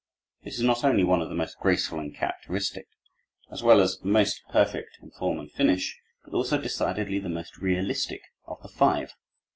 [0.43, 2.87] This is not only one of the most graceful and characteristic,
[3.51, 8.23] as well as most perfect in form and finish, but also decidedly the most realistic
[8.47, 9.13] of the five.